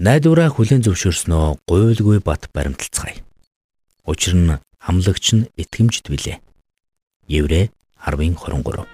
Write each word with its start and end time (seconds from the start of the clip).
Найдвараа 0.00 0.48
хүлэн 0.48 0.80
зөвшөөрснөө 0.80 1.60
гуйлгүй 1.68 2.24
бат 2.24 2.48
баримталцгаая. 2.56 3.20
Учир 4.08 4.32
нь 4.32 4.56
амлагч 4.80 5.26
нь 5.36 5.44
итгэмжт 5.60 6.08
билээ. 6.08 6.40
Еврэ 7.28 7.68
10:23 8.08 8.88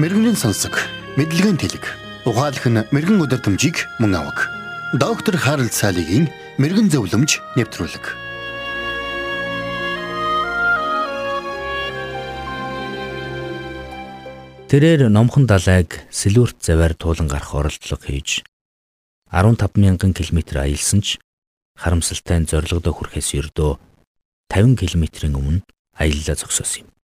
Мэргэний 0.00 0.32
сонсог, 0.32 0.80
мэдлэгийн 1.20 1.60
тэлэг. 1.60 1.84
Ухаалх 2.24 2.64
нь 2.72 2.88
мэрэгэн 2.88 3.20
өдөртөмжийг 3.28 3.84
мөн 4.00 4.16
авах. 4.16 4.48
Доктор 4.96 5.36
Харалт 5.36 5.76
цаалогийн 5.76 6.32
мэрэгэн 6.56 6.88
зөвлөмж 6.88 7.44
нэвтрүүлэг. 7.60 8.31
Тэрээр 14.72 15.12
номхон 15.12 15.44
далайг 15.44 16.00
сэлүүрт 16.08 16.64
заваар 16.64 16.96
туулан 16.96 17.28
гарах 17.28 17.52
оролдлого 17.52 18.08
хийж 18.08 18.40
15 19.28 19.76
мянган 19.76 20.16
км 20.16 20.64
аялсан 20.64 21.04
ч 21.04 21.20
харамсалтай 21.76 22.48
зорилгодоо 22.48 22.96
хүрэхээс 22.96 23.36
ердөө 23.36 23.76
50 24.48 24.80
км-ийн 24.80 25.36
өмнө 25.36 25.60
аяллаа 25.92 26.36
зогсоосон 26.40 26.88
юм. 26.88 26.96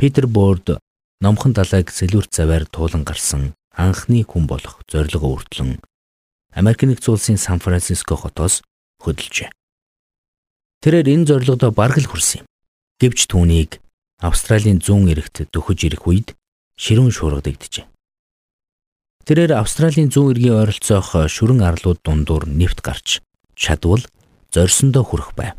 Питер 0.00 0.24
Борд 0.32 0.80
номхон 1.20 1.52
далайг 1.52 1.92
сэлүүрт 1.92 2.32
заваар 2.32 2.64
туулан 2.64 3.04
гарсан 3.04 3.52
анхны 3.76 4.24
хүн 4.24 4.48
болох 4.48 4.80
зорилгоо 4.88 5.36
үртлэн 5.36 5.76
Америк 6.56 6.88
нэгдсэн 6.88 7.12
улсын 7.12 7.36
Сан 7.36 7.60
Франциско 7.60 8.16
хотоос 8.16 8.64
хөдөлжээ. 9.04 9.52
Тэрээр 10.80 11.20
энэ 11.20 11.28
зорилгодоо 11.28 11.68
бараг 11.68 12.00
л 12.00 12.08
хүрсэн 12.08 12.40
юм. 12.40 12.46
Гэвч 12.96 13.28
түүнийг 13.28 13.84
Австралийн 14.18 14.82
зүүн 14.82 15.14
эрэгт 15.14 15.46
дөхөж 15.54 15.78
ирэх 15.86 16.04
үед 16.10 16.34
ширүүн 16.74 17.14
шуургадэгджээ. 17.14 17.86
Тэрээр 19.22 19.54
Австралийн 19.54 20.10
зүүн 20.10 20.34
эргийн 20.34 20.58
ойролцоох 20.58 21.30
шүрэн 21.30 21.62
арлууд 21.62 22.02
дундуур 22.02 22.50
нэвт 22.50 22.82
гарч 22.82 23.22
чадвал 23.54 24.02
зорьсондоо 24.50 25.06
хүрэх 25.06 25.38
байв. 25.38 25.54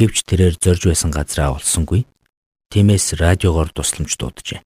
Гэвч 0.00 0.24
тэрээр 0.24 0.56
зорж 0.56 0.82
байсан 0.88 1.12
газраа 1.12 1.56
олсонгүй. 1.56 2.08
Тиймээс 2.72 3.20
радиогоор 3.20 3.68
тусламж 3.72 4.16
дууджээ. 4.16 4.60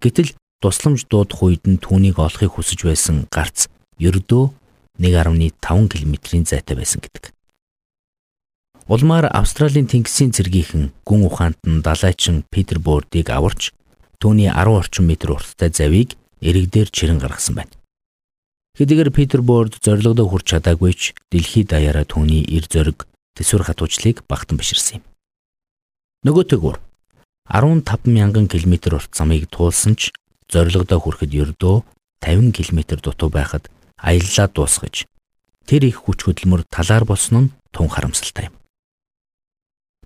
Гэтэл 0.00 0.32
тусламж 0.64 1.04
дуудах 1.08 1.40
үед 1.44 1.64
нь 1.68 1.80
түүнийг 1.80 2.16
олохыг 2.16 2.56
хүсэж 2.56 2.88
байсан 2.88 3.28
гарц 3.28 3.68
ердөө 4.00 4.52
1.5 4.96 5.52
км-ийн 5.92 6.44
зайтай 6.48 6.76
байсан 6.76 7.00
гэдэг. 7.04 7.37
Улмаар 8.88 9.28
Австралийн 9.28 9.84
тэнгисийн 9.84 10.32
цэргийнхэн 10.32 10.96
гүн 11.04 11.28
ухаанд 11.28 11.60
нь 11.68 11.84
далайчин 11.84 12.40
Питер 12.48 12.80
Бордыг 12.80 13.28
аварч 13.28 13.76
түүний 14.16 14.48
10 14.48 14.80
орчим 14.80 15.04
метр 15.04 15.36
урттай 15.36 15.68
завийг 15.68 16.16
эрэгдээр 16.40 16.88
чирэн 16.88 17.20
гаргасан 17.20 17.60
байна. 17.60 17.76
Хэдийгээр 18.80 19.12
Питер 19.12 19.44
Борд 19.44 19.76
зорилгодоо 19.84 20.32
хүрч 20.32 20.56
чадаагүй 20.56 20.92
ч 20.96 21.12
дэлхийд 21.28 21.68
даяараа 21.68 22.08
түүний 22.08 22.48
эр 22.48 22.64
зориг 22.64 23.04
төсвөр 23.36 23.68
хатуучлыг 23.68 24.24
багтан 24.24 24.56
биширсэн 24.56 25.04
юм. 25.04 25.04
Нөгөө 26.24 26.44
тэгүр 26.48 26.80
15 27.44 28.08
мянган 28.08 28.48
км 28.48 28.96
урт 28.96 29.12
замыг 29.12 29.52
туулсан 29.52 30.00
ч 30.00 30.16
зорилгодоо 30.48 30.96
хүрэхэд 30.96 31.36
ердөө 31.36 31.84
50 32.24 32.56
км 32.56 33.04
дутуу 33.04 33.28
байхад 33.28 33.68
аяллаа 34.00 34.48
дуусгаж 34.48 35.04
тэр 35.68 35.84
их 35.84 36.08
хүч 36.08 36.24
хөдөлмөр 36.24 36.64
талаар 36.72 37.04
болсон 37.04 37.36
нь 37.36 37.52
тун 37.68 37.92
харамсалтай 37.92 38.48
юм. 38.48 38.57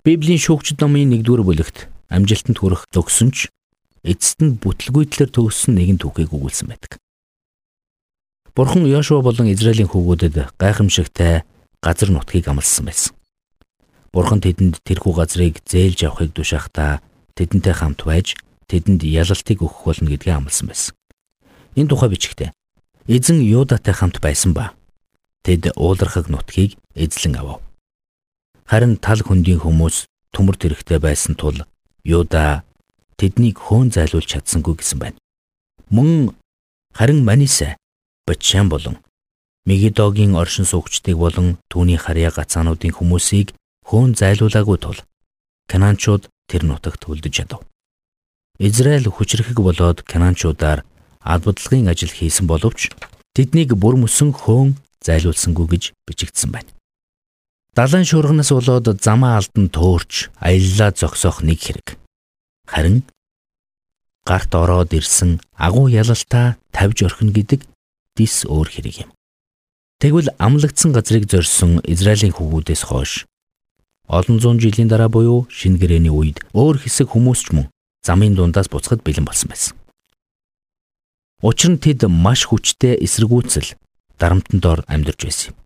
Библийн 0.03 0.35
шүүгчд 0.43 0.83
номын 0.83 1.15
1-р 1.15 1.47
бүлэгт 1.47 1.87
амжилтанд 2.11 2.59
хүрэх 2.59 2.91
зөгсөн 2.91 3.31
ч 3.31 3.47
эцэст 4.03 4.43
нь 4.43 4.59
бүтлгүйтлэр 4.59 5.31
төгссөн 5.31 5.79
нэгэн 5.79 6.03
түүхийг 6.03 6.35
өгүүлсэн 6.35 6.75
байдаг. 6.75 6.99
Бурхан 8.51 8.83
Йошуа 8.83 9.23
болон 9.23 9.47
Израилийн 9.55 9.87
хүүгүүдэд 9.87 10.59
гайхамшигтай 10.59 11.47
газар 11.79 12.11
нутгийг 12.11 12.51
амласан 12.51 12.91
байсан. 12.91 13.15
Бурхан 14.11 14.43
тэдэнд 14.43 14.83
тэрхүү 14.83 15.13
газрыг 15.23 15.63
зээлж 15.71 16.11
авахыг 16.11 16.35
тушаахтаа 16.35 16.99
тэдэнтэй 17.39 17.75
хамт 17.79 18.03
байж 18.03 18.35
тэдэнд 18.67 19.07
ялалтыг 19.07 19.63
өгөх 19.63 19.87
болно 19.87 20.11
гэдгийг 20.11 20.35
амласан 20.35 20.67
байсан. 20.67 20.99
Энэ 21.79 21.95
тухай 21.95 22.11
бичгтээ 22.11 22.51
эзэн 23.07 23.39
Юудатай 23.39 23.95
хамт 23.95 24.19
байсан 24.19 24.51
ба 24.51 24.75
тэд 25.47 25.71
уулархаг 25.79 26.27
нутгийг 26.27 26.75
эзлэн 26.99 27.39
авав. 27.39 27.63
Харин 28.73 28.97
тал 28.97 29.21
хөндийн 29.21 29.61
хүмүүс 29.61 30.09
төмөр 30.33 30.57
тэрэгтэй 30.57 30.97
байсан 30.97 31.37
тул 31.37 31.61
Юуда 32.09 32.65
тэднийг 33.21 33.61
хөөн 33.61 33.93
зайлуулж 33.93 34.25
чадсангүй 34.33 34.81
гэсэн 34.81 34.97
байна. 34.97 35.21
Мөн 35.93 36.33
харин 36.97 37.21
Маниса 37.21 37.77
Бачан 38.25 38.73
болон 38.73 38.97
Мегидогийн 39.69 40.33
оршин 40.41 40.65
суугчдыг 40.65 41.21
болон 41.21 41.61
түүний 41.69 42.01
харьяа 42.01 42.33
гацаануудын 42.33 42.97
хүмүүсийг 42.97 43.53
хөөн 43.85 44.17
зайлуулаагүй 44.17 44.79
тул 44.81 44.99
Канаанчууд 45.69 46.33
тэр 46.49 46.65
нутагт 46.65 47.05
үлдэж 47.05 47.45
чадав. 47.45 47.61
Израиль 48.57 49.13
хүчрэхэг 49.13 49.61
болоод 49.61 50.01
Канаанчуудаар 50.09 50.81
албадлагын 51.21 51.93
ажил 51.93 52.09
хийсэн 52.09 52.49
боловч 52.49 52.89
тэднийг 53.37 53.77
бүр 53.77 54.01
мөсөн 54.01 54.33
хөөн 54.33 54.81
зайлуулсангүй 55.05 55.67
гэж 55.77 55.93
бичигдсэн 56.09 56.57
байна. 56.57 56.73
Далайн 57.73 58.05
шуурганаас 58.05 58.53
болоод 58.53 59.01
замаа 59.01 59.41
алдан 59.41 59.73
төөрч 59.73 60.29
аяллаа 60.45 60.93
зогсоох 60.93 61.41
нэг 61.41 61.57
хэрэг. 61.57 61.97
Харин 62.69 63.09
гарт 64.29 64.53
ороод 64.53 64.93
ирсэн 64.93 65.41
агуу 65.57 65.89
ялалтаа 65.89 66.61
тавьж 66.69 67.09
орхино 67.09 67.33
гэдэг 67.33 67.65
дис 68.13 68.45
өөр 68.45 68.69
хэрэг 68.69 69.09
юм. 69.09 69.11
Тэгвэл 70.05 70.37
амлагдсан 70.37 70.93
газрыг 70.93 71.25
зорьсон 71.33 71.81
Израилийн 71.89 72.37
хүүгүүдээс 72.37 72.93
хойш 72.93 73.25
олон 74.05 74.37
зуун 74.37 74.61
жилийн 74.61 74.93
дараа 74.93 75.09
буюу 75.09 75.49
шинэ 75.49 75.81
гэрээний 75.81 76.13
үед 76.13 76.45
өөр 76.53 76.77
хэсэг 76.77 77.09
хүмүүс 77.09 77.41
ч 77.41 77.49
мөн 77.57 77.73
замын 78.05 78.37
дундаас 78.37 78.69
буцахад 78.69 79.01
бэлэн 79.01 79.25
болсон 79.25 79.49
байсан. 79.49 79.73
Учир 81.41 81.73
нь 81.73 81.81
тэд 81.81 82.05
маш 82.05 82.45
хүчтэй 82.45 83.01
эсэргүүцэл 83.01 83.81
дарамтанд 84.21 84.65
ор 84.69 84.85
амьдарч 84.93 85.25
байсан 85.25 85.57
юм. 85.57 85.62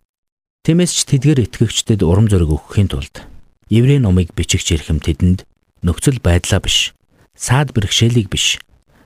Тиймээс 0.67 0.99
ч 0.99 1.07
тэдгээр 1.07 1.47
итгэгчдэд 1.47 2.03
урам 2.03 2.27
зориг 2.27 2.51
өгөхийн 2.51 2.91
тулд 2.91 3.23
Еврей 3.71 4.03
номыг 4.03 4.35
бичигч 4.35 4.75
ирхэм 4.75 4.99
тэдэнд 4.99 5.47
нөхцөл 5.87 6.19
байдлаа 6.19 6.59
биш, 6.59 6.91
саад 7.39 7.71
бэрхшээлийг 7.71 8.27
биш, 8.27 8.59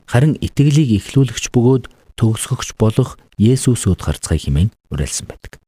харин 0.09 0.41
итгэлийг 0.41 0.89
эхлүүлэгч 0.97 1.53
бөгөөд 1.53 1.85
төгсгөгч 2.17 2.81
болох 2.81 3.21
Есүсүүд 3.37 4.01
харцгай 4.01 4.41
хэмээн 4.41 4.73
уриалсан 4.89 5.29
байдаг. 5.29 5.61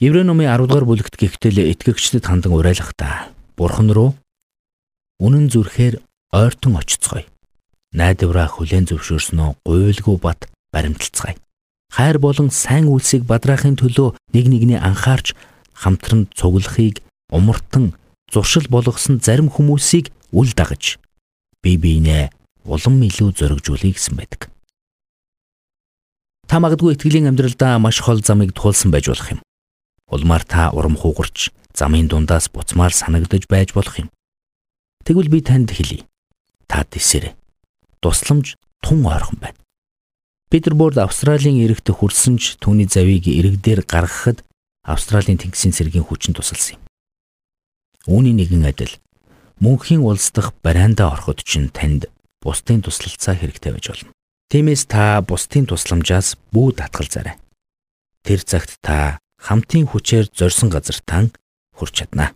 Еврей 0.00 0.24
номын 0.24 0.48
10 0.48 0.64
дугаар 0.64 0.88
бүлэгт 0.88 1.20
гихтэл 1.20 1.60
итгэгчдэд 1.76 2.24
хандан 2.24 2.56
уриалгахдаа 2.56 3.36
Бурхан 3.60 3.92
руу 3.92 4.16
үнэн 5.20 5.52
зүрхээр 5.52 6.00
ойртон 6.32 6.80
очицгоё. 6.80 7.28
Найдвараа 7.92 8.48
хүлээн 8.48 8.88
зөвшөөрснөө 8.88 9.60
гуйлгүй 9.60 10.16
бат 10.24 10.48
баримталцгаая. 10.72 11.36
Хайр 11.92 12.18
болон 12.18 12.50
сайн 12.50 12.90
үйлсийг 12.90 13.24
бадраахын 13.24 13.76
төлөө 13.78 14.16
нэг 14.34 14.46
нэгний 14.50 14.78
анхаарч 14.78 15.32
хамтран 15.72 16.28
цуглахыг 16.34 17.00
умартан 17.30 17.94
зуршил 18.32 18.66
болгосон 18.68 19.20
зарим 19.22 19.48
хүмүүсийг 19.48 20.10
үл 20.32 20.50
дагаж 20.52 20.98
бие 21.62 21.78
биенээ 21.78 22.30
улам 22.64 23.02
илүү 23.02 23.30
зоригжуулъя 23.38 23.94
гэсэн 23.94 24.14
байдаг. 24.18 24.50
Та 26.46 26.62
магадгүй 26.62 26.94
итгэлийн 26.94 27.30
амьдралдаа 27.30 27.78
маш 27.78 28.02
хол 28.02 28.22
замыг 28.22 28.54
туулсан 28.54 28.90
байж 28.90 29.10
болох 29.10 29.30
юм. 29.34 29.40
Улмаар 30.10 30.44
та 30.46 30.70
урам 30.70 30.94
хугарч 30.94 31.50
замын 31.74 32.06
дундаас 32.06 32.50
буцмаар 32.50 32.94
санагдаж 32.94 33.46
байж 33.50 33.74
болох 33.74 33.98
юм. 33.98 34.08
Тэгвэл 35.02 35.30
би 35.30 35.42
танд 35.42 35.70
хэлье. 35.74 36.06
Та 36.66 36.86
тисэрэ. 36.86 37.34
Тусламж 38.02 38.54
тун 38.82 39.06
ойрхон 39.06 39.38
байна. 39.42 39.58
Питерборд 40.46 40.98
Австралийн 41.02 41.58
эрэгт 41.66 41.90
хүрсэн 41.90 42.38
ч 42.38 42.54
түүний 42.62 42.86
завийг 42.86 43.26
эрэг 43.26 43.58
дээр 43.58 43.82
гаргахад 43.82 44.46
Австралийн 44.86 45.42
тэнгисийн 45.42 45.74
цэргийн 45.74 46.06
хүчин 46.06 46.38
тусалсан 46.38 46.78
юм. 46.78 46.82
Үүний 48.06 48.30
нэгэн 48.30 48.62
адил 48.70 48.94
мөнхийн 49.58 50.06
улс 50.06 50.30
дахь 50.30 50.54
бариандаа 50.62 51.18
ороход 51.18 51.42
чинь 51.42 51.74
танд 51.74 52.06
бусдын 52.38 52.78
туслалцаа 52.86 53.34
хэрэгтэй 53.34 53.74
байж 53.74 53.86
болно. 53.90 54.14
Тиймээс 54.46 54.86
та 54.86 55.18
бусдын 55.26 55.66
тусламжаас 55.66 56.38
бүү 56.54 56.78
татгалзаарай. 56.78 57.34
Тэр 58.22 58.40
цагт 58.46 58.78
та 58.78 59.18
хамтын 59.42 59.90
хүчээр 59.90 60.30
зорьсон 60.30 60.70
газар 60.70 61.02
тан 61.02 61.34
хүрч 61.74 62.06
чаднаа. 62.06 62.30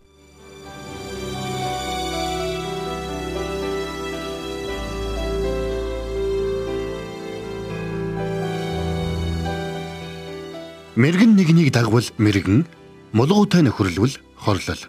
Мэргэн 10.95 11.39
нэгнийг 11.39 11.71
дагвал 11.71 12.03
мэргэн, 12.19 12.67
мулгуутай 13.15 13.63
нөхөрлөл 13.63 14.19
хорлол. 14.35 14.81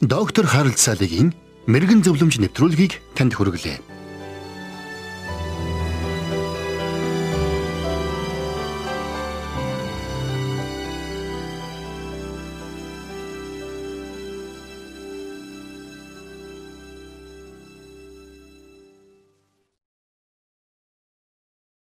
Доктор 0.00 0.44
Харалт 0.44 0.76
цаалогийн 0.76 1.32
мэрэгэн 1.64 2.04
зөвлөмж 2.04 2.36
нэвтрүүлгийг 2.44 3.00
танд 3.16 3.32
хүргэлээ. 3.32 3.99